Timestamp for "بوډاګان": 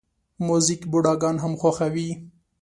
0.91-1.35